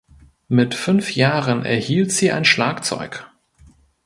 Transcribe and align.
Mit 0.47 0.73
fünf 0.73 1.13
Jahren 1.13 1.63
erhielt 1.63 2.11
sie 2.11 2.31
ein 2.31 2.43
Schlagzeug. 2.43 3.29